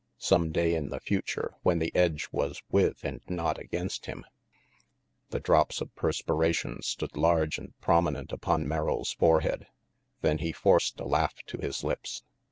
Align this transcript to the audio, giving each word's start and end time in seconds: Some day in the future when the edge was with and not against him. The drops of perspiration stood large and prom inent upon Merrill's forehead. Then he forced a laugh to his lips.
Some 0.17 0.51
day 0.51 0.73
in 0.73 0.89
the 0.89 0.99
future 0.99 1.53
when 1.61 1.77
the 1.77 1.95
edge 1.95 2.27
was 2.31 2.63
with 2.71 3.03
and 3.03 3.21
not 3.29 3.59
against 3.59 4.07
him. 4.07 4.25
The 5.29 5.39
drops 5.39 5.79
of 5.79 5.93
perspiration 5.93 6.81
stood 6.81 7.15
large 7.15 7.59
and 7.59 7.79
prom 7.81 8.05
inent 8.07 8.31
upon 8.31 8.67
Merrill's 8.67 9.13
forehead. 9.13 9.67
Then 10.21 10.39
he 10.39 10.51
forced 10.53 10.99
a 10.99 11.05
laugh 11.05 11.35
to 11.45 11.59
his 11.59 11.83
lips. 11.83 12.23